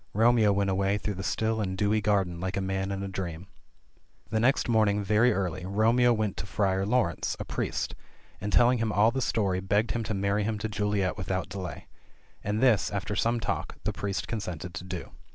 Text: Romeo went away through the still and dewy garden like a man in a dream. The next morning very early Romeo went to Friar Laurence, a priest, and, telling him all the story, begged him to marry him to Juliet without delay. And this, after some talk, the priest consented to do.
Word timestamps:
Romeo 0.15 0.51
went 0.51 0.71
away 0.71 0.97
through 0.97 1.13
the 1.13 1.21
still 1.21 1.61
and 1.61 1.77
dewy 1.77 2.01
garden 2.01 2.39
like 2.39 2.57
a 2.57 2.59
man 2.59 2.91
in 2.91 3.03
a 3.03 3.07
dream. 3.07 3.45
The 4.31 4.39
next 4.39 4.67
morning 4.67 5.03
very 5.03 5.31
early 5.31 5.63
Romeo 5.63 6.11
went 6.11 6.37
to 6.37 6.47
Friar 6.47 6.87
Laurence, 6.87 7.35
a 7.39 7.45
priest, 7.45 7.93
and, 8.41 8.51
telling 8.51 8.79
him 8.79 8.91
all 8.91 9.11
the 9.11 9.21
story, 9.21 9.59
begged 9.59 9.91
him 9.91 10.03
to 10.05 10.15
marry 10.15 10.41
him 10.43 10.57
to 10.57 10.67
Juliet 10.67 11.17
without 11.17 11.49
delay. 11.49 11.85
And 12.43 12.61
this, 12.63 12.89
after 12.89 13.15
some 13.15 13.39
talk, 13.39 13.75
the 13.83 13.93
priest 13.93 14.27
consented 14.27 14.73
to 14.73 14.83
do. 14.83 15.11